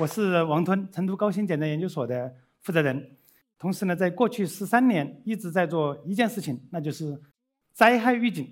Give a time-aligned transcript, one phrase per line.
[0.00, 3.18] 我是王吞，成都高新检测研究所的负责人。
[3.58, 7.20] 同时呢，在过去十三年一直在做一件事情，那就是
[7.74, 8.46] 灾害预警。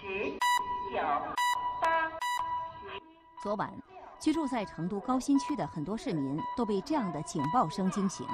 [0.00, 0.30] 十、
[0.90, 1.02] 九、
[1.82, 2.10] 八。
[3.42, 3.70] 昨晚，
[4.18, 8.26] 居住在成都高新区的很多市民都被这样的警报声惊醒。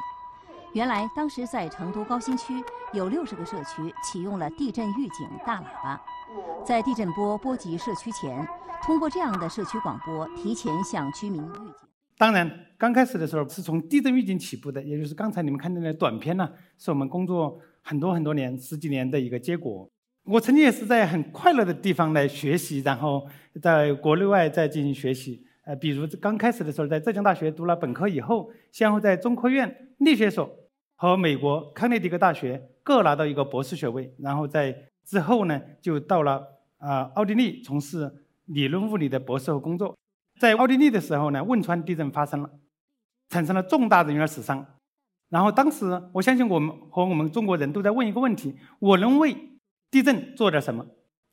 [0.74, 2.54] 原来，当时在成都高新区
[2.94, 6.00] 有六十个社区启用了地震预警大喇叭，
[6.64, 8.46] 在地震波波及社区前，
[8.82, 11.74] 通过这样的社区广播，提前向居民预警。
[12.16, 16.48] 当然，刚开始的时候是从地震预警起步的，也就是刚才你们看到的短片呢，
[16.78, 19.86] 是我们工作很多很多年、十几年的一个结果。
[20.24, 23.26] 我曾经也是在很快乐的地方来学习，然后
[23.60, 25.44] 在国内外再进行学习。
[25.64, 30.48] 呃，比如刚开始的时候，在浙江大学读了本科以后，先后在中科院力学所
[31.02, 34.72] 和美国康涅狄格大学各拿到一个博士学位，然后在
[35.04, 36.40] 之后呢，就到了
[36.78, 38.08] 啊奥地利从事
[38.44, 39.98] 理论物理的博士后工作。
[40.38, 42.48] 在奥地利的时候呢，汶川地震发生了，
[43.30, 44.64] 产生了重大人员死伤。
[45.28, 49.36] 然后当时，我相信我们和我们中国人都在问一个问题：我能为
[49.90, 50.86] 地震做点什么？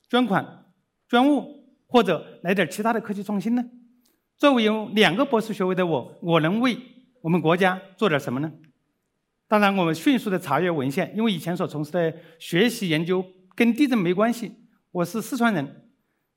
[0.09, 0.65] 捐款、
[1.07, 1.45] 捐物，
[1.85, 3.63] 或者来点其他的科技创新呢？
[4.35, 6.75] 作为有两个博士学位的我，我能为
[7.21, 8.51] 我们国家做点什么呢？
[9.49, 14.53] 当然，我们迅速的查阅文献，因为以前所从事的学习研究跟地震没关系。
[14.91, 15.89] 我是四川人，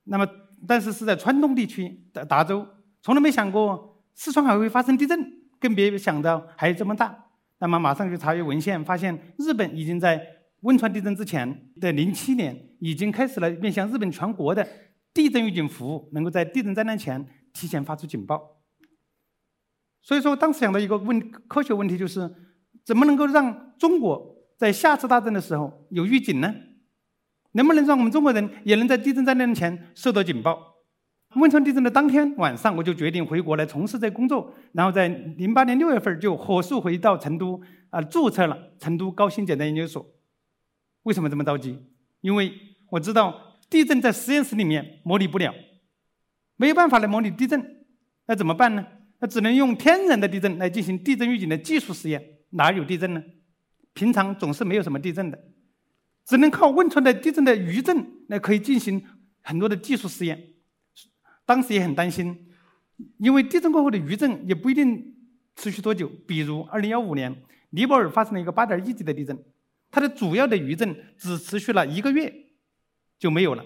[0.05, 0.27] 那么。
[0.65, 2.65] 但是是在川东地区的达州，
[3.03, 5.21] 从来没想过四川还会发生地震，
[5.59, 7.13] 更别想到还有这么大。
[7.59, 10.25] 那么马上就查阅文献，发现日本已经在
[10.61, 14.65] 汶川地震之前的零七年，已经开始了面向日本全国的
[15.13, 18.63] 地震预警服务，能够在地震灾难前提前发出警报。
[20.01, 22.33] 所以说，当时想到一个问科学问题，就是
[22.85, 26.55] 怎么能够让中国在下次大震的时候有预警呢？
[27.53, 30.59] 能不能让我们中国人也能在地震灾难前受到警报？
[31.35, 34.53] 汶川地震的当天晚上，我就决定回国来从事这工作。
[34.73, 37.61] 然后在零八年六月份就火速回到成都，
[37.91, 40.07] 啊，注册了成都高新简单研究所。
[41.05, 41.79] 为什么这么着急？
[42.21, 42.53] 因为
[42.91, 45.55] 我知道地震在实验室里面模拟不了，
[46.57, 47.85] 没有办法来模拟地震，
[48.27, 48.87] 那怎么办呢？
[49.21, 52.23] 那只能用天然的地震来进行地震预警的技术实验。
[52.53, 53.23] 哪有地震呢？
[53.93, 55.39] 平常总是没有什么地震的。
[56.25, 59.05] 只能靠汶川的地震的余震来可以进行
[59.43, 60.41] 很多的技术实验。
[61.45, 62.49] 当时也很担心，
[63.19, 65.15] 因为地震过后的余震也不一定
[65.57, 66.09] 持续多久。
[66.27, 69.37] 比如2015年尼泊尔发生了一个8.1级的地震，
[69.91, 72.33] 它的主要的余震只持续了一个月
[73.19, 73.65] 就没有了。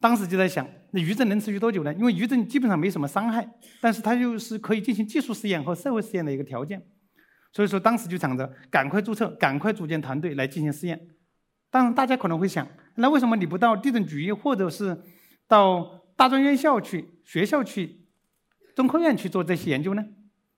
[0.00, 1.94] 当时就在想，那余震能持续多久呢？
[1.94, 3.48] 因为余震基本上没什么伤害，
[3.80, 6.84] 但是它又是可以进行技术实验和社会实验的一个条件。
[7.54, 11.08] 所以说，当时就想着赶快注册，赶快组建团队来进行试验。
[11.70, 12.66] 当然，大家可能会想，
[12.96, 15.00] 那为什么你不到地震局，或者是
[15.46, 18.08] 到大专院校去、学校去、
[18.74, 20.04] 中科院去做这些研究呢？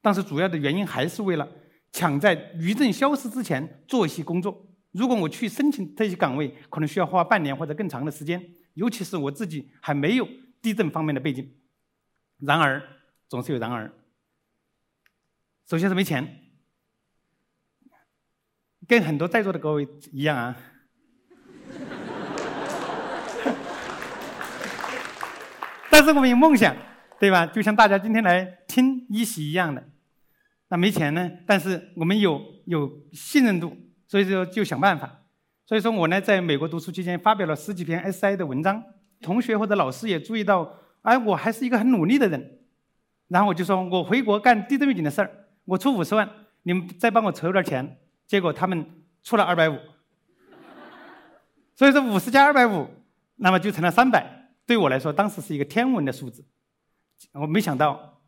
[0.01, 1.47] 当时主要的原因还是为了
[1.93, 4.67] 抢在余震消失之前做一些工作。
[4.93, 8.43] 如果我去申请这些岗位，可能需要花半年或者更长的时间，
[8.73, 10.27] 尤其是我自己还没有
[10.63, 11.47] 地震方面的背景。
[12.39, 12.83] 然而，
[13.28, 13.93] 总是有然而。
[15.69, 16.46] 首先是没钱，
[18.87, 20.57] 跟很多在座的各位一样啊。
[25.91, 26.77] 但是我们有梦想，
[27.19, 27.47] 对吧？
[27.47, 29.83] 就像大家今天来听一席一样的。
[30.69, 31.31] 那没钱呢？
[31.47, 33.77] 但是我们有有信任度，
[34.07, 35.23] 所以说就想办法。
[35.65, 38.83] 所以说我呢，在美国读书期间发表了十几篇 SI 的文章，
[39.21, 42.61] 同学或者老师也注意到，哎，我还是一个很努力的人。
[43.29, 45.31] 然后我就说我回国干地震预警的事儿，
[45.65, 46.29] 我出五十万，
[46.65, 47.99] 你们再帮我筹点钱。
[48.27, 48.85] 结果他们
[49.23, 49.79] 出了二百五，
[51.75, 52.89] 所以说五十加二百五，
[53.37, 54.51] 那么就成了三百。
[54.67, 56.45] 对我来说，当时是一个天文的数字，
[57.33, 58.21] 我没想到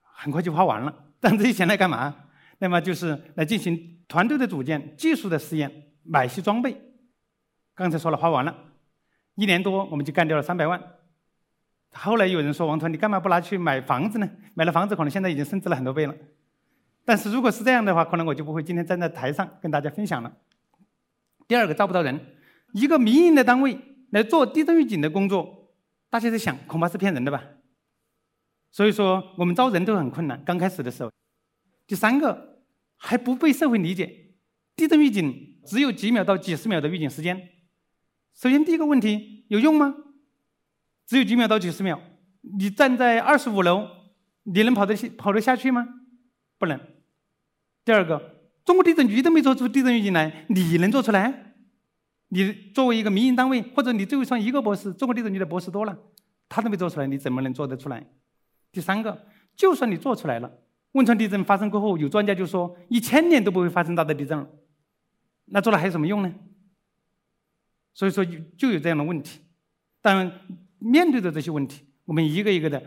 [0.00, 0.94] 很快就花完了。
[1.18, 2.14] 但这些钱来干嘛？
[2.58, 6.78] 那么就是来进行团队的组建、技术的试验、买些装备。
[7.74, 8.54] 刚才说了，花完了，
[9.36, 10.82] 一年多我们就干掉了三百万。
[11.92, 14.30] 后来有人说：“王团，你干嘛不拿去买房子呢？
[14.54, 16.14] 买了房子，可能现在已经升值了很多倍了。”
[17.10, 20.32] 但是如果是这样的话，可能我就不会今天站在台上跟大家分享了。
[21.48, 22.36] 第二个，招不到人，
[22.72, 23.76] 一个民营的单位。
[24.10, 25.74] 来做地震预警的工作，
[26.08, 27.42] 大家在想，恐怕是骗人的吧？
[28.70, 30.40] 所以说，我们招人都很困难。
[30.44, 31.10] 刚开始的时候，
[31.84, 32.62] 第三个
[32.96, 34.34] 还不被社会理解，
[34.76, 37.36] 地震预警只有几秒到几十秒的预警时间。
[38.34, 39.96] 首先，第一个问题有用吗？
[41.06, 42.00] 只有几秒到几十秒，
[42.58, 43.88] 你站在二十五楼，
[44.44, 45.88] 你能跑得去跑得下去吗？
[46.56, 46.80] 不能。
[47.84, 51.54] 第二个，中国地震局都没做出地震预警来，你能做出来？
[52.28, 55.98] 你作为一个民营单位，或者你就算一个博士，中国地震局的博士多了，
[56.48, 58.06] 他都没做出来，你怎么能做得出来？
[58.70, 60.52] 第三个，就算你做出来了，
[60.92, 64.48] 汶川地震发生过后，有专家就说一千年都不会发生大的地震了，
[65.46, 66.32] 那做了还有什么用呢？
[67.94, 68.24] 所以说
[68.56, 69.40] 就有这样的问题。
[70.00, 70.40] 但
[70.78, 72.80] 面对着这些问题，我们一个一个的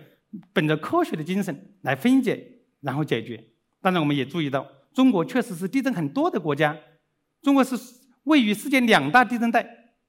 [0.53, 3.43] 本着科学的精神来分解，然后解决。
[3.81, 6.77] 当然，我们也注意到，中国确实是地震很多的国家。
[7.41, 7.75] 中国是
[8.23, 9.65] 位于世界两大地震带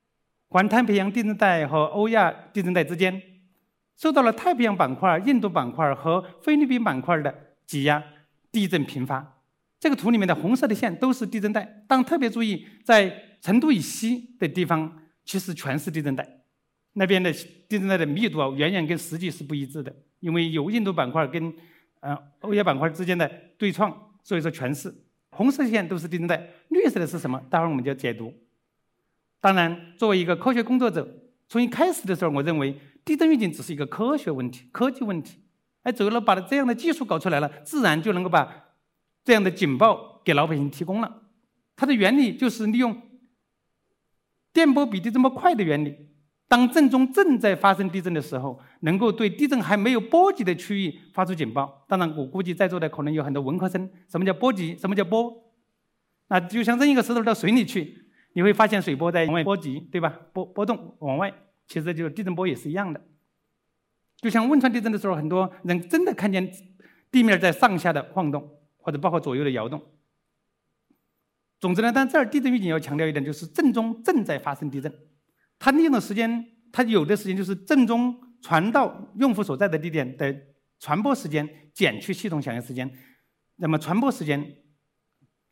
[0.48, 3.20] ——环太平洋地震带和欧亚地震带之间，
[3.96, 7.34] 受到了太平洋板块、印度板块和菲律宾板块的
[7.66, 8.02] 挤压，
[8.52, 9.40] 地震频发。
[9.80, 16.26] 这个图里面的红色的线都是地震带，但特别注意，在成都以西的地方，其实全是地震带。
[16.92, 17.32] 那边的
[17.68, 21.52] 地震带的密度啊，远远跟实际是不一致的，因为有印度板块跟。
[22.06, 23.26] 嗯，欧亚板块之间的
[23.56, 23.90] 对撞，
[24.24, 24.92] 所以说全是
[25.30, 27.40] 红色线都是地震带，绿色的是什么？
[27.48, 28.34] 待会儿我们就要解读。
[29.40, 31.06] 当然，作为一个科学工作者，
[31.48, 35.38] 从一开始的时候，我认为地震预警只是一个科学问题、科技问题。
[35.82, 38.70] 哎，走了，把这样的技术搞出来了，自然就能够把
[39.22, 41.22] 这样的警报给老百姓提供了。
[41.76, 43.02] 它的原理就是利用
[44.52, 45.94] 电波比地震波快的原理。
[46.46, 51.84] 当震中正在发生地震的时候，能够对地震还没有波及的区域发出警报。
[51.88, 54.76] 当然，我估计在座的可能有很多文科生，什么叫波及？
[54.76, 55.32] 什么叫波？
[56.28, 60.20] 那就像扔一个石头到水里去，你会发现水波在往外波及，对吧？
[60.32, 61.32] 波波动往外，
[61.66, 63.00] 其实就是地震波也是一样的。
[64.18, 66.50] 就像汶川地震的时候，很多人真的看见
[67.10, 69.82] 地面在上下的晃动，或者包括左右的摇动。
[71.58, 74.92] 总之呢，但这儿地震预警要强调一点，就是震中正在发生地震。
[75.64, 80.36] 它利用的时间，它有的时间就是震中传到用户所在的地点的
[80.78, 82.92] 传播时间减去系统响应时间，
[83.56, 84.46] 那么传播时间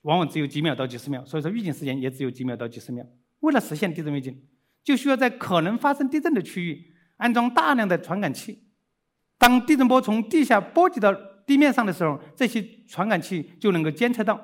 [0.02, 3.02] 往往只有几秒到几十秒，所以说预警时间也只有几秒到几十秒。
[3.40, 4.38] 为了实现地震预警，
[4.84, 8.62] 就需要在可能发生地震的区域安装大量的传感器。
[9.38, 11.10] 当地震波从地下波及到
[11.46, 14.38] 地面上的时候，这些传感器就能够监测到。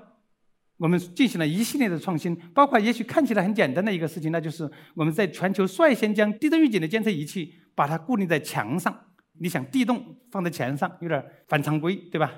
[0.78, 8.96] 我们进行了一系列的创新，包括也许看起来很简单的一个事情，那就是我们在全球率先将地震预警的监测仪器把它固定在墙上。
[9.40, 12.32] 你想地动放在墙上，有点反常规，对吧？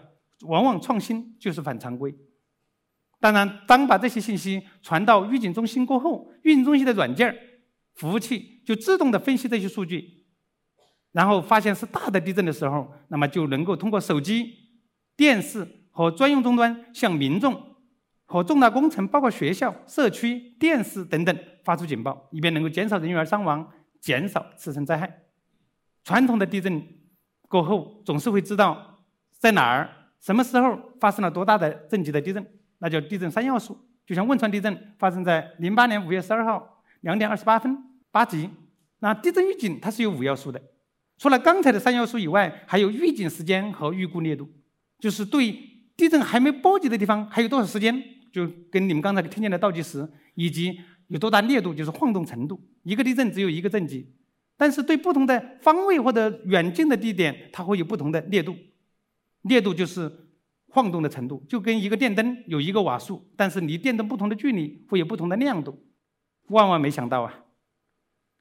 [0.46, 2.14] 往往创新就是反常规。
[3.20, 7.34] 当然，当把这些信息传到预警中心过后，预警中心的软件
[7.94, 10.25] 服务器就自动的分析这些数据，
[11.12, 14.54] 然后发现是大的地震的时候，那么就能够通过手机、
[15.16, 17.69] 电视和专用终端向民众。
[18.30, 23.68] 和重大工程，包括学校、社区、电视等等发出警报，以便能够减少人员伤亡，
[24.00, 25.22] 减少次生灾害。
[26.04, 26.80] 传统的地震
[27.48, 29.90] 过后，总是会知道在哪儿、
[30.20, 32.46] 什么时候发生了多大的震级的地震，
[32.78, 33.76] 那叫地震三要素。
[34.06, 37.76] 就像汶川地震发生在零八年五月十二号两点二十八分
[38.12, 38.48] 八级，
[39.00, 40.62] 那地震预警它是有五要素的。
[41.18, 44.48] 除了刚才的三要素以外，还有预警时间和预估烈度，
[45.00, 45.50] 就是对
[45.96, 48.00] 地震还没波及的地方还有多少时间。
[48.32, 50.78] 就跟你们刚才听见的倒计时，以及
[51.08, 52.60] 有多大烈度，就是晃动程度。
[52.82, 54.12] 一个地震只有一个震级，
[54.56, 58.56] 但是对不同的方位或者远近的地点，它会有不同的烈度。
[59.42, 60.10] 烈度就是
[60.68, 65.87] 晃动的程度，就跟一个电灯有一个瓦数，但是离电灯不同的距离会有不同的亮度。
[66.49, 67.44] 万万没想到啊！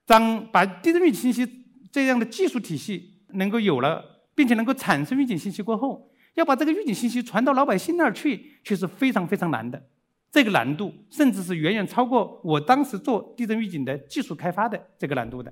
[0.06, 6.09] 当把地震预警信息这样的技术体系能够有了，并且能够产生预警信息过后。
[6.36, 9.90] 要把这个预警信息传到老百姓那儿去，却是非常非常难的。
[10.32, 15.52] 这个难度甚至是远远超过我当时做地震预警的技术开发的这个难度的。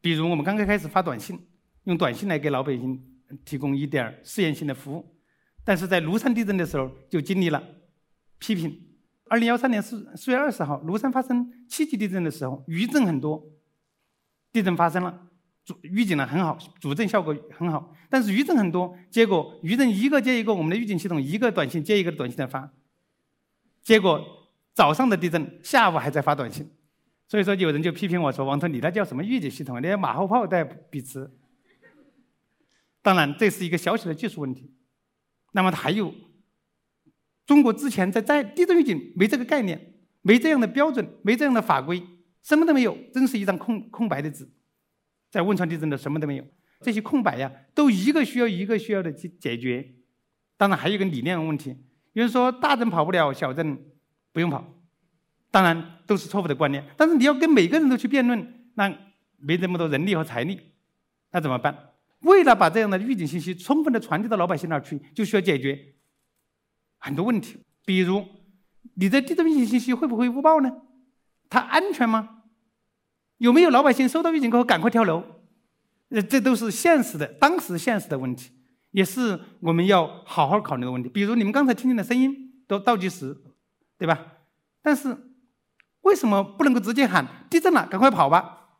[0.00, 1.36] 比如我们刚刚开始发短信，
[1.84, 3.02] 用短信来给老百姓
[3.44, 5.16] 提供一点试验性的服务，
[5.64, 7.62] 但是在庐山地震的时候就经历了
[8.38, 8.80] 批评。
[9.28, 13.44] 二零幺三年四四月二十号，庐山发生七级地震的时候，余震很多，
[14.52, 15.26] 地震发生了。
[15.66, 22.72] 主预警呢很好，主震效果很好，但是余震很多，结果余震一个接一个，我们的预警系统一个短信接一个短信在发，
[23.82, 24.24] 结果
[24.72, 26.70] 早上的地震，下午还在发短信，
[27.26, 29.82] 所以说有人就批评我说：“王涛，你那叫什么预警系统？
[29.82, 30.56] 连马后炮都
[30.88, 31.28] 比值。”
[33.02, 34.72] 当然，这是一个小小的技术问题。
[35.50, 36.14] 那么还有，
[37.44, 42.00] 中国之前在在地震预警没这个概念，没这样的标准，没这样的法规，
[42.44, 44.48] 什么都没有，真是一张空空白的纸。
[45.30, 46.44] 在汶川地震的什么都没有，
[46.80, 49.94] 这些空白呀，都一个需要一个需要的去解决。
[50.56, 51.70] 当然还有一个理念问题，
[52.12, 53.78] 有人说大震跑不了，小震
[54.32, 54.64] 不用跑，
[55.50, 56.84] 当然都是错误的观念。
[56.96, 58.92] 但是你要跟每个人都去辩论，那
[59.36, 60.58] 没这么多人力和财力，
[61.32, 61.92] 那怎么办？
[62.20, 65.94] 为了把这样的预警信息充分的传递到老百姓那儿去，就需要解决
[66.98, 67.58] 很多问题。
[67.84, 68.24] 比如，
[68.94, 70.72] 你的地震预警信息会不会误报呢？
[71.50, 72.35] 它安全吗？
[73.38, 75.22] 有没有老百姓收到预警过后赶快跳楼？
[76.08, 78.52] 呃，这都是现实的，当时现实的问题。
[78.92, 81.08] 也是我们要好好考虑的问题。
[81.08, 83.36] 比如你们刚才听见的声音都倒计时，
[83.98, 84.18] 对吧？
[84.80, 85.14] 但是
[86.00, 88.78] 为什么不能够直接喊地震了，赶快跑吧？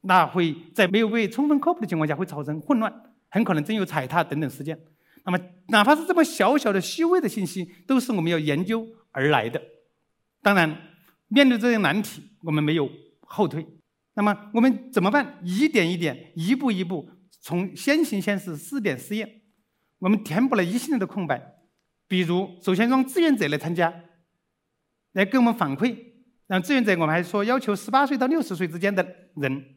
[0.00, 2.92] 那会在没有被充分科普的情况下，会造成混乱，
[3.28, 4.76] 很可能真有踩踏等等事件。
[5.24, 9.62] 那么，哪怕是这么小小的、细微的信息，都是我们要研究而来的。
[10.42, 10.76] 当然，
[11.28, 12.88] 面对这些难题，我们没有
[13.28, 13.66] 后退。
[14.14, 15.38] 那么，我们怎么办？
[15.44, 17.08] 一点一点、一步一步，
[17.40, 19.42] 从先行先试、试点试验，
[20.00, 21.54] 我们填补了一系列的空白。
[22.08, 23.92] 比如，首先让志愿者来参加，
[25.12, 25.96] 来给我们反馈。
[26.48, 29.06] 让志愿者，我们还说要求十八岁到六十岁之间的
[29.36, 29.76] 人。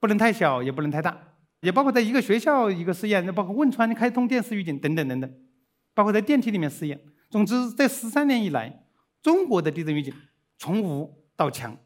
[0.00, 5.30] 不能太小，也不能太大，也包括在一个学校一个试验，包括汶川开通电视预警等等等等，
[5.92, 7.00] 包括在电梯里面试验。
[7.28, 8.86] 总之，这十三年以来，
[9.22, 10.14] 中国的地震预警
[10.56, 11.76] 从无到强，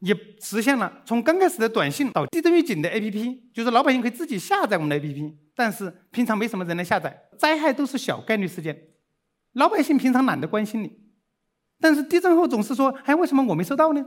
[0.00, 8.76] 也实现了从刚开始的短信到地震预警的 APP，就是老百姓可以自己下载我们的 APP，但是平常没什么人来下载，灾害都是小概率事件，
[9.52, 10.98] 老百姓平常懒得关心你，
[11.80, 14.04] 但是地震后总是说，哎，为什么我没收到呢？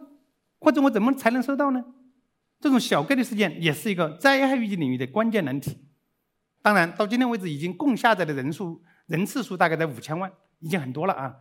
[0.60, 1.84] 或者我怎么才能收到呢？
[2.60, 5.78] 这种小概率事件也是一个灾害预警领域的关键难题。
[6.62, 11.36] 当然，到今天为止，已经共下载的人数、人次数大概在五千万，已经很多了啊。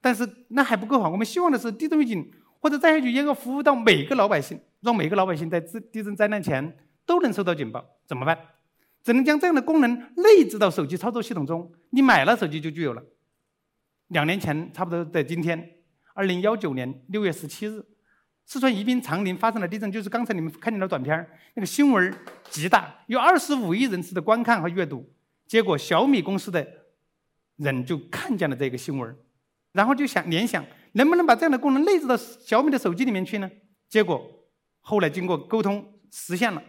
[0.00, 7.84] 但是那还不够好，我们希望的是地震预警或者灾害局应该服务到每个老百姓，让每个老百姓在地地震灾难前都能收到警报。
[8.06, 8.38] 怎么办？
[9.04, 11.72] 只能将这样的功能内置到手机操作系统中。
[11.90, 13.02] 你买了手机就具有了。
[14.08, 15.76] 两年前，差不多在今天，
[16.14, 17.84] 二零幺九年六月十七日。
[18.44, 21.14] 四川宜宾长宁发生了地震，就是刚才你们看见的短片
[21.54, 22.14] 那个新闻
[22.48, 25.06] 极大，有二十五亿人次的观看和阅读。
[25.46, 26.66] 结果小米公司的
[27.56, 29.14] 人就看见了这个新闻，
[29.72, 33.50] 然后就想联想能不能把这样的功能内置到小米的手机里面去呢？
[33.88, 34.22] 结果
[34.80, 36.62] 后来经过沟通实现了，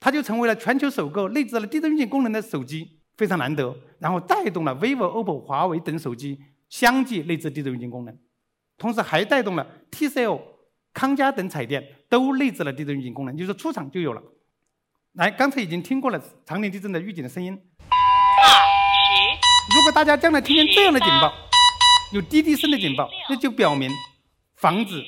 [0.00, 3.76] 它就成为了全球首个内置了地震预警功能的手机，非常难得。
[3.98, 8.16] 然后带动了 vivo、OPPO、华为等手机相继内置地震预警功能，
[8.76, 10.40] 同时还带动了 TCL。
[10.94, 14.22] 康佳等彩电都内置了地震预警功能，就是出厂就有了。
[15.12, 17.52] 来，刚才已经听过了长陵地震的预警的声音。
[19.76, 21.32] 如果大家将来听见这样的警报，
[22.10, 23.90] 有滴滴声的警报，那就表明
[24.56, 25.04] 房子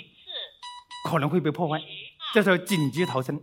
[1.09, 1.81] 可能会被破坏，
[2.35, 3.41] 这时候紧急逃生。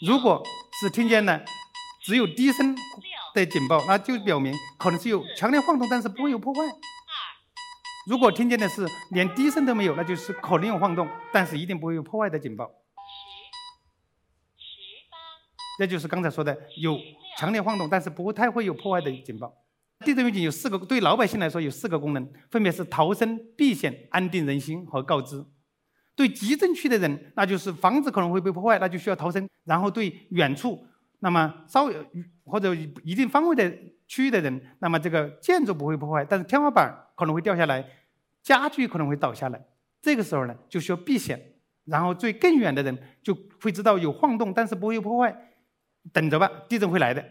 [0.00, 0.42] 如果
[0.80, 1.44] 是听见了
[2.02, 2.74] 只有低声
[3.34, 6.60] 的警报，那就表明可能是有强烈晃动，但是不会有破坏。
[8.08, 12.64] 如果听见的是连低声都没有，那就是可能有晃动，但是一定不会有破坏的警报。
[14.56, 15.16] 十、十八，
[15.78, 16.98] 这就是刚才说的有
[17.36, 19.52] 强烈晃动，但是不会太会有破坏的警报。
[20.06, 25.44] 地震预警有四个，对老百姓来说有四个功能，分别是逃生、避险、安定人心和告知。
[26.14, 29.48] 对集镇区的人，那就是房子可能会被破坏，那就需要逃生。
[29.64, 30.86] 然后对远处，
[31.18, 31.94] 那么稍微
[32.44, 33.76] 或者一定方位的。
[34.08, 37.84] 区域的人，那么这个建筑不会破坏，但是天花板可能会掉下来，
[38.40, 39.60] 家具可能会倒下来。
[40.00, 41.54] 这个时候呢，就需要避险。
[41.86, 45.36] 然后最更远的人就会知道有晃动，但是不会破坏，
[46.12, 47.24] 等着吧，地震会来的，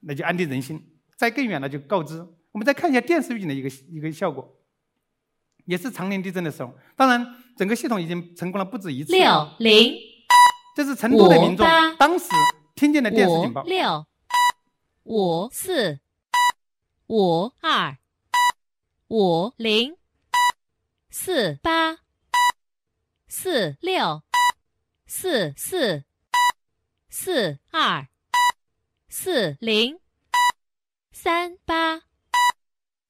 [0.00, 0.78] 那就安定人心。
[1.18, 2.26] 再更远了就告知。
[2.52, 4.56] 我们再看一下电视预警的一个一个效果，
[5.66, 6.72] 也是长年地震的时候。
[6.96, 9.12] 当然，整个系统已经成功了不止一次。
[9.12, 9.94] 六零，
[10.74, 11.66] 这是成都的民众
[11.98, 12.26] 当时
[12.74, 13.62] 听见的电视警报。
[13.64, 14.06] 六
[15.02, 16.00] 五四。
[17.10, 17.96] 五二
[19.08, 19.96] 五零
[21.08, 22.00] 四八
[23.26, 24.22] 四六
[25.06, 26.04] 四四
[27.08, 28.06] 四二
[29.08, 29.98] 四零
[31.20, 32.02] 三八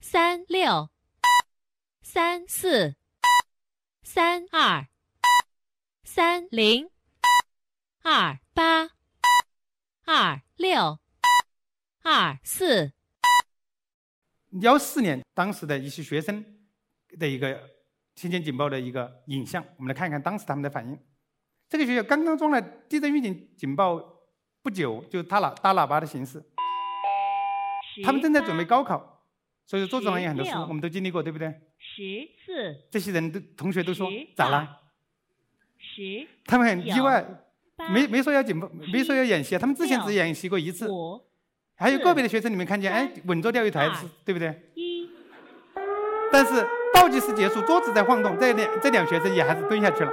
[0.01, 0.89] 三六
[2.01, 2.97] 三四
[4.03, 4.89] 三二
[6.05, 6.89] 三零
[8.03, 8.93] 二八
[10.07, 10.99] 二六
[12.01, 12.95] 二四。
[14.63, 16.43] 幺四年，当时的一些学生
[17.19, 17.69] 的一个
[18.15, 20.99] 听见警报的一个影像，我们来看一看当时他们的反应。
[21.69, 23.99] 这个学校刚刚装了地震预警警报
[24.63, 26.43] 不久，就大喇大喇叭的形式。
[28.05, 29.25] 他们正在准备高考，
[29.67, 31.49] 所以桌子上有很多书，我们都经历过，对不对？
[31.79, 32.77] 十四。
[32.91, 34.81] 这些人都同学都说咋了？
[35.79, 36.27] 十。
[36.45, 37.25] 他们很意外，
[37.93, 40.89] 没没说要警报，没说要演习，他们之前只演习过一次。
[41.77, 43.89] 还有个别的学生，你们看见，哎，稳坐钓鱼台，
[44.25, 44.73] 对不对？
[44.75, 45.09] 一。
[46.33, 50.13] 但是倒计时结束，桌子在晃动，这两这两学生也还是蹲下去了，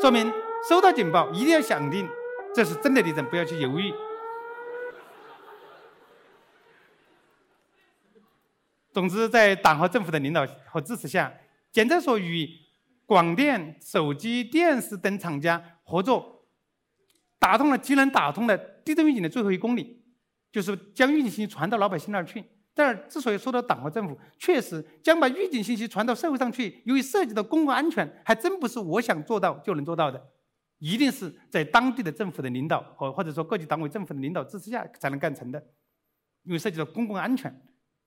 [0.00, 0.32] 说明
[0.68, 2.08] 收到警报一定要响定，
[2.54, 3.92] 这是真的地震，不要去犹豫。
[8.98, 11.32] 总之，在党和政府的领导和支持下，
[11.70, 12.50] 检测所与
[13.06, 16.44] 广电、手机、电视等厂家合作，
[17.38, 20.02] 打通了机能打通了地震预警的最后一公里。
[20.50, 22.44] 就是将预警信息传到老百姓那儿去。
[22.74, 30.20] 这儿之所以说到党和政府，确实将把预警信息传到社会上去，由于涉及到公共安全，还真不是我想做到就能做到的，
[30.78, 35.62] 一定是在当地的政府的领导和或者说各级党委政府的领导支持下才能干成的，
[36.42, 37.54] 因为涉及到公共安全。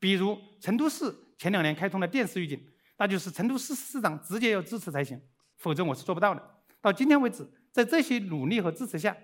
[0.02, 2.60] 比如成都市前两年开通了电视预警，
[2.98, 5.22] 那就是成都市市长直接要支持才行，
[5.58, 6.44] 否则我是做不到的。
[6.82, 9.16] 到今天为止，在这些努力和支持下，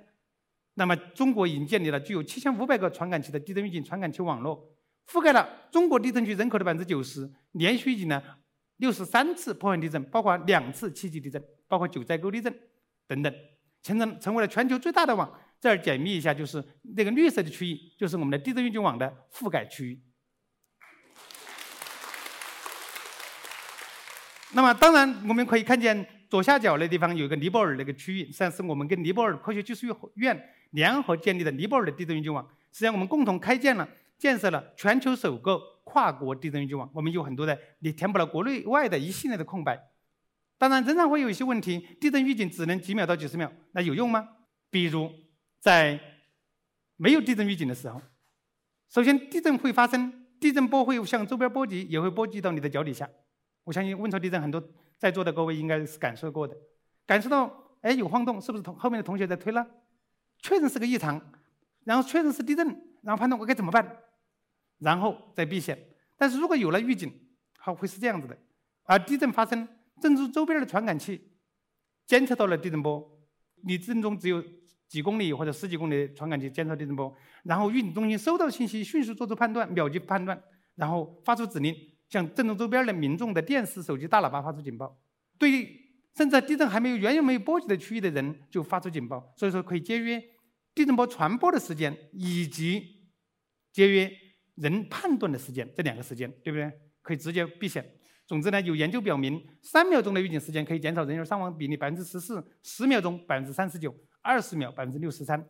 [0.75, 8.38] 那么中国已经建立了具有七千五百个传感器的地震预警传感器网络，覆盖了中国地震区人口的百分之九十，连续预警了
[8.77, 12.55] 六十三次破坏地震，包括两次七级地震，包括九寨沟地震
[13.07, 13.34] 等等，
[13.81, 15.34] 形成成为了全球最大的网。
[15.60, 16.63] 这儿解密一下，就是
[16.96, 20.03] 那个绿色的区域，就是我们的地震预警网的覆盖区域。
[24.53, 32.47] 那么，当然我们可以看见左下角那地方有一个尼泊尔那个区域，实际上是我们跟尼泊尔科学技术院联合建立的尼泊尔的地震预警网。
[32.71, 33.87] 实际上，我们共同开建了、
[34.17, 36.89] 建设了全球首个跨国地震预警网。
[36.93, 39.77] 我们有很多的，你填补了国内外的一系列的空白。
[40.57, 41.85] 当然，仍然会有一些问题。
[41.99, 44.27] 地震预警只能几秒到几十秒，那有用吗？
[44.69, 45.11] 比如，
[45.59, 45.99] 在
[46.95, 48.01] 没有地震预警的时候，
[48.89, 53.09] 首先地震会发生，地震波会向周边波及，也会波及到你的脚底下。
[53.67, 54.63] 我相信汶川地震很多
[54.97, 56.55] 在座的各位应该是感受过的，
[57.05, 59.67] 感受到哎有晃动，是不是同后面的同学在推了？
[60.38, 61.21] 确认是个异常，
[61.83, 62.65] 然后确认是地震，
[63.01, 64.03] 然后判断我该怎么办，
[64.79, 65.77] 然后再避险。
[66.15, 67.13] 但是如果有了预警，
[67.59, 68.38] 好会是这样子的：
[68.83, 69.67] 而地震发生，
[70.01, 71.33] 震中周边的传感器
[72.05, 73.19] 监测到了地震波，
[73.63, 74.41] 离震中只有
[74.88, 80.41] 几公里或者十几公里的传感器监测地震波，然后预警中心收到信息，迅速做出判断，秒级判断，
[80.75, 81.75] 然后发出指令。
[82.09, 84.97] 向震动周边的民众的电视、手机、大喇叭发出警报，
[85.38, 90.19] 对甚至地震还没有远远没有波及的区域的人就发出警报，所以说可以节约
[90.73, 93.10] 地震波传播的时间以及
[93.71, 94.12] 节约
[94.55, 96.71] 人判断的时间这两个时间，对不对？
[97.01, 97.86] 可以直接避险。
[98.25, 105.47] 总之呢，有研究表明，三秒钟的预警时间可以减少人员伤亡比例百分之十四，十秒钟百分之三十九，二十秒百分之六十三。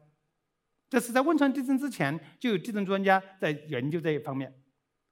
[0.90, 4.54] 这是在汶川地震之前就有地震专家在研究这一方面。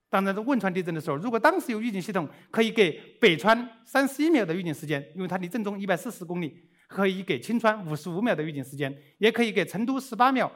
[0.10, 6.50] 当然，在汶川地震的时候，如果当时有预警系统，可以给北川三十一秒的预警时间，因为它离震中一百四十公里；
[6.88, 10.50] 可以给青川五十五秒的预警时间，也可以给成都十八秒、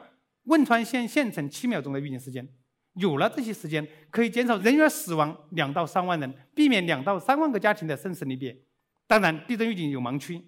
[0.44, 2.48] 汶川县县城七秒钟的预警时间。
[2.94, 8.56] 有了这些时间，可以减少人员死亡两到三万人，避免两到三万个家庭的生死离别。
[9.06, 10.40] 当然，地震预警有盲区，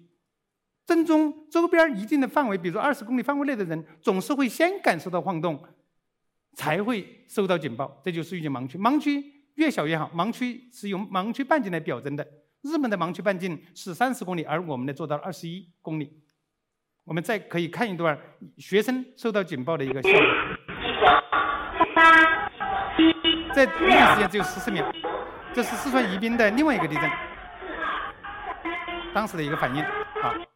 [0.85, 5.63] 震中周边一定的范围，比如二十公里范围内的人，总是会先感受到晃动。
[6.55, 8.77] 才会收到警报，这就是预警盲区。
[8.77, 9.23] 盲区
[9.55, 12.27] 越小越好，盲区是用盲区半径来表征的。
[12.61, 16.09] 日本的盲区半径是三十公里，而我们呢做到了二十一公里。
[17.03, 18.17] 我们再可以看一段
[18.57, 20.19] 学生收到警报的一个效果。
[23.53, 24.89] 这预警时间只有十四秒，
[25.53, 27.09] 这是四川宜宾的另外一个地震，
[29.13, 29.83] 当时的一个反应。
[30.21, 30.52] 好。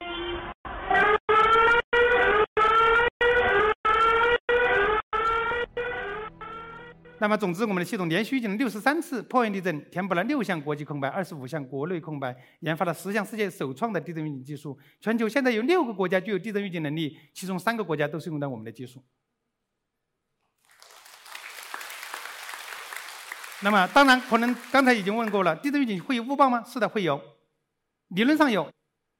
[7.20, 14.78] 那么，总之，我们的系统连续预警了六十三次破坏地震，填补了六项国际空白、二十五项国内空白，研发了十项世界首创的地震预警技术。
[15.00, 19.04] 全球现在有六个国家具有地震预警能力，其中三个国家都是用的我们的技术。
[23.64, 26.64] 那么，当然，可能刚才已经问过了，地震预警会有误报吗？
[26.64, 27.20] 是的，会有，
[28.10, 28.72] 理论上有。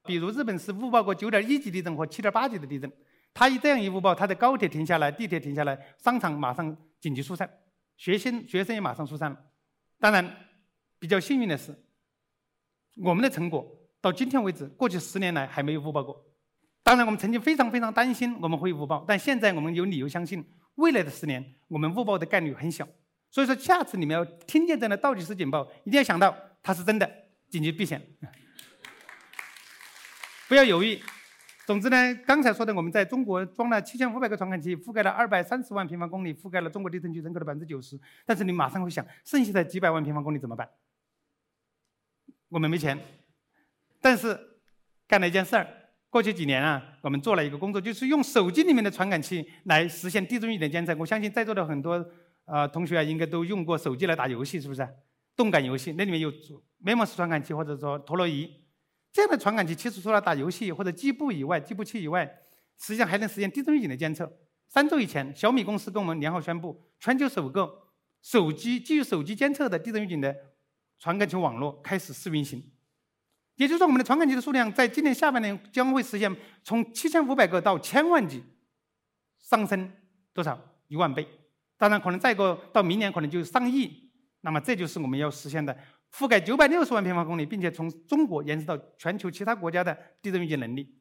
[0.04, 2.90] 比如日本是误报过九点一级地震和七点八级的地震，
[3.34, 7.50] 它一这样一误报，它的高铁停下来，地铁停下来，商场马上紧急疏散。
[7.98, 9.38] 学生学生也马上疏散了。
[10.00, 10.48] 当然，
[10.98, 11.76] 比较幸运的是，
[13.02, 13.66] 我们的成果
[14.00, 16.24] 到今天为止，过去十年来还没有误报过。
[16.82, 20.42] 当然，我们曾经非常非常担心我们会误报，但现在我们有理由相信，
[20.76, 22.88] 未来的十年我们误报的概率很小。
[23.30, 27.10] 所以说，下次你们要听见这样的倒计时警报，一定要想到它是真的，
[27.50, 28.00] 紧急避险，
[30.48, 30.98] 不要犹豫。
[31.68, 38.00] 总之呢，刚才说的，我们在中国装了七千五百个传感器，覆盖了二百三十万平方公里，覆盖了中国地震区人口的百分之九十。
[38.24, 40.66] 但是你马上会想，剩下的几百万平方公里怎么办？
[42.48, 42.98] 我们没钱。
[44.00, 44.40] 但是
[45.06, 45.68] 干了一件事儿，
[46.08, 50.96] 过去几年啊，我们做了一个工作，就是用手机里面的传感器来实现地震预警监测。
[50.96, 52.02] 我相信在座的很多
[52.46, 54.88] 呃同学啊，应该都用过手机来打游戏，是不是？
[55.36, 56.32] 动感游戏，那里面有
[56.82, 58.50] MEMS 传感器或者说陀螺仪。
[59.12, 62.24] 这样的传感器其实除了打游戏或者计步以外，计步器以外，
[62.78, 64.30] 实际上还能实现地震预警的监测。
[64.68, 67.88] 三周以前，小米公司跟我们联合宣布，全球首个
[68.22, 70.36] 手机基于手机监测的地震预警的
[70.98, 72.62] 传感器网络开始试运行。
[73.56, 78.44] 也就是说，我们的传感器的数量在今年下半年将会实现从七千五百个到千万级，
[79.38, 79.90] 上升
[80.32, 80.58] 多少？
[80.86, 81.26] 一万倍。
[81.76, 84.10] 当然可能再过到明年可能就上亿。
[84.42, 85.76] 那么这就是我们要实现的
[86.12, 90.98] 覆盖九百六十万平方公里，并且从中国延伸到全球其他国家的地震预警能力。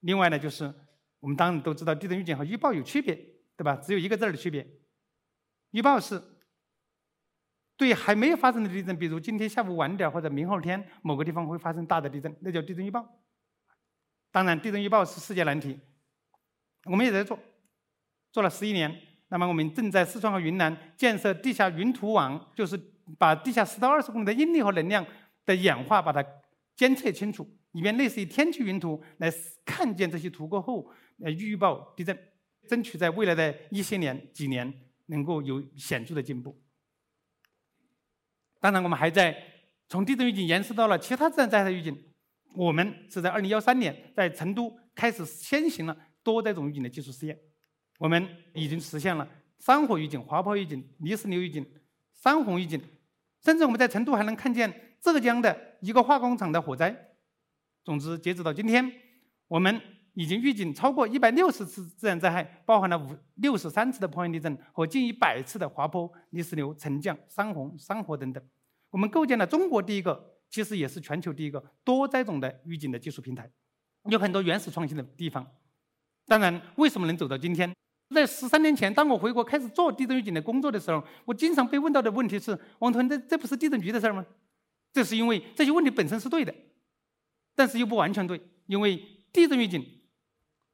[0.00, 0.72] 另外呢，就是
[1.20, 3.14] 我们当然都知道地震预警和预报有区别，
[3.56, 3.76] 对吧？
[3.76, 4.66] 只有一个字儿的区别。
[5.72, 6.22] 预报是
[7.76, 13.20] 对还没有发生的地震，比如今天下午晚点或者明后天某个地方会发生大的地震，那叫地震预报。
[14.30, 15.78] 当然，地震预报是世界难题，
[16.84, 17.38] 我们也在做，
[18.30, 19.02] 做了十一年。
[19.28, 22.80] 那么我们正在四川和云南建设地下云图网，就是
[23.18, 25.06] 把地下十到二十公里的应力和能量
[25.44, 26.24] 的演化把它
[26.74, 29.32] 监测清楚，以便类似于天气云图来
[29.64, 30.90] 看见这些图过后，
[31.22, 32.18] 呃预报地震，
[32.68, 34.72] 争取在未来的一些年几年
[35.06, 36.60] 能够有显著的进步。
[38.60, 39.36] 当然，我们还在
[39.88, 41.96] 从地震预警延伸到了其他自然灾害预警。
[42.56, 47.38] 我们是在二零幺三年在成都开始先行了多灾种预警的技术试验。
[47.98, 51.64] 我们已经实现了山火预警、滑坡预警、泥石流预警、
[52.14, 52.80] 山洪预警，
[53.46, 57.12] 甚至我们在成都还能看见浙江的一个化工厂的火灾。
[57.84, 58.92] 总之，截止到今天，
[59.46, 59.80] 我们
[60.14, 68.42] 已经预警超过一百六十次自然灾害，包含了五六十三次的破坏地震和近一百次的滑坡、泥石流、沉降、山洪、山火等等。
[68.90, 73.48] 我们构建了中国第一个，其实也是全球第一个多灾种的预警的技术平台，
[74.10, 75.46] 有很多原始创新的地方。
[76.26, 77.72] 当然，为什么能走到今天？
[78.14, 84.24] 在十三年前，当我回国开始做地震预警的工作的时候，我经常被问到的问题是：王团，这这不是地震局的事儿吗？
[84.92, 86.54] 这是因为这些问题本身是对的，
[87.54, 88.96] 但是又不完全对，因为
[89.32, 89.84] 地震预警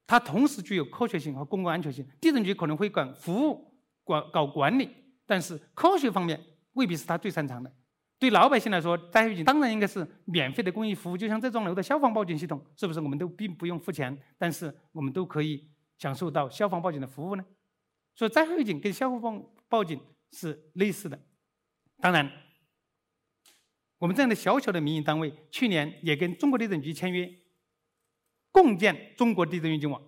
[0.07, 2.07] 它同时具有科学性和公共安全性。
[2.21, 3.73] 地震局可能会管服务、
[4.05, 4.91] 管搞管理，
[5.27, 6.39] 但是科学方面
[6.75, 7.73] 未必是他最擅长的。
[8.19, 15.69] 对老百姓来说，灾害预警当然应该是免费的公益服务，就像这幢楼的消防报警系统，是不是我们都并不用付钱，但是我们都可以。
[16.03, 17.45] 享受到消防报警的服务呢？
[18.17, 20.01] 所以灾害预警跟消防报报警
[20.33, 21.17] 是类似的。
[22.01, 22.29] 当然，
[23.99, 27.33] 我们这样的小小的民营单位，去年也跟中国地震局签约，
[28.51, 30.03] 共建中国地震预警网，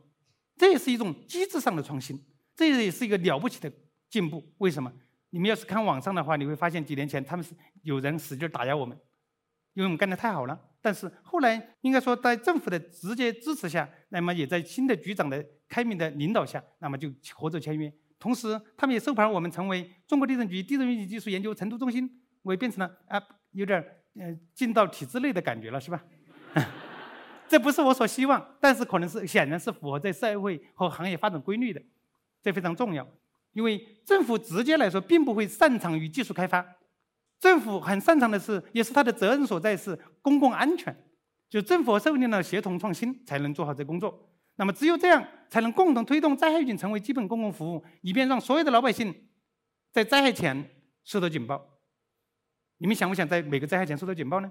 [0.56, 2.20] 这也是一种机制上的创新，
[2.56, 3.72] 这也是一个了不起的
[4.10, 4.52] 进步。
[4.58, 4.92] 为什么？
[5.30, 8.98] 你们要是看网上的话，你会发现几年前他们是有人使劲打压我们，
[9.74, 10.60] 因为我们干的太好了。
[10.84, 17.90] 但是后来应该说，在政府的直接支持下，那么也在新的局长的开明的领导下，那么就合作签约。
[18.18, 22.10] 同时，他们也授牌我们成为中国地震局地震预警技术研究成都中心，
[22.42, 23.18] 我也变成了啊，
[23.52, 23.82] 有点
[24.18, 26.04] 呃 进到体制内的感觉了，是吧？
[27.48, 31.80] 这不是我所希望，但是可能是显然是符合在社会和行业发展规律的，
[32.42, 33.08] 这非常重要。
[33.54, 36.62] 因为政府直接来说，并不会擅长于技术开发。
[37.44, 40.96] 政府很擅长的是，也是他的责任所在是公共安全，
[41.50, 44.30] 就政府和社会力量协同创新，才能做好这工作。
[44.56, 49.14] 那么只有这样，才能共同推动灾害预警成为基本公共服务，以便让所有的老百姓
[49.92, 50.70] 在灾害前
[51.04, 51.80] 收到警报。
[52.78, 54.50] 你们想不想在每个灾害前收到警报呢？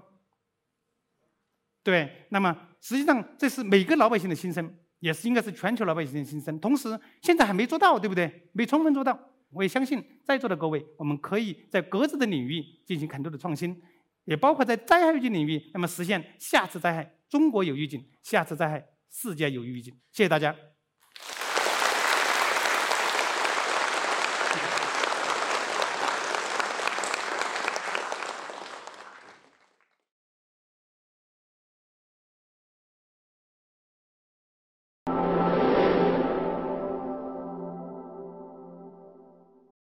[1.82, 6.56] 对，那么实际上这是每个老百姓的心声，也是应该是全球老百姓的心声。
[6.60, 8.48] 同时，现在还没做到，对不对？
[8.52, 9.18] 没充分做到。
[9.54, 13.80] 我也相信在座的各位，我们可以在各自的领域进行很多的创新，
[14.24, 19.94] 也包括在灾害预警领域，那么实现下次灾害中国有预警，下次灾害世界有预警。
[20.10, 20.73] 谢谢大家。